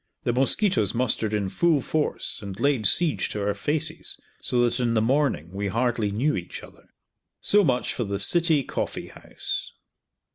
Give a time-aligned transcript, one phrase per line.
[0.23, 4.95] The mosquitoes mustered in full force and laid siege to our faces, so that in
[4.95, 6.87] the morning we hardly knew each other.
[7.39, 9.73] So much for the City Coffee House.